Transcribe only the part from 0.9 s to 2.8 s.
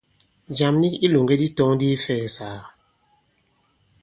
i ilòŋgɛ di tɔ̄ŋ ndi ifɛ̀ɛ̀sàgà.